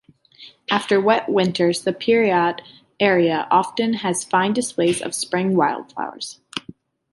[0.71, 2.61] After wet winters, the Peridot
[2.99, 6.39] area often has fine displays of spring wildflowers.